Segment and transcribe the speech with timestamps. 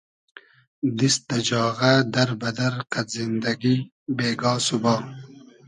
[0.97, 3.75] دیست دۂ جاغۂ، دئر بئدئر قئد زیندئگی
[4.17, 4.95] بېگا سوبا